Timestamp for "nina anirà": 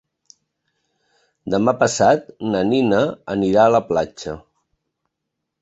2.71-3.67